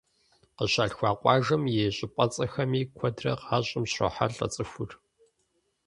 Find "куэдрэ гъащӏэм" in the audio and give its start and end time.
2.97-3.83